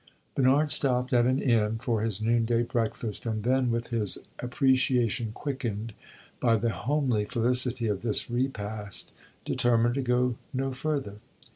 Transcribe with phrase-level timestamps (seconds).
[0.33, 5.93] Bernard stopped at an inn for his noonday breakfast, and then, with his appreciation quickened
[6.39, 9.11] by the homely felicity of this repast,
[9.45, 11.17] determined to go no further.